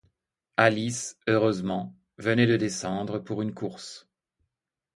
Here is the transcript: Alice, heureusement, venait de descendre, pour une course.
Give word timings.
Alice, 0.57 1.19
heureusement, 1.27 1.95
venait 2.17 2.47
de 2.47 2.57
descendre, 2.57 3.19
pour 3.19 3.43
une 3.43 3.53
course. 3.53 4.07